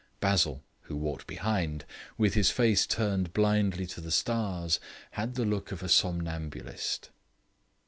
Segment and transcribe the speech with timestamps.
[0.19, 1.85] Basil, who walked behind,
[2.17, 4.79] with his face turned blindly to the stars,
[5.11, 7.11] had the look of a somnambulist.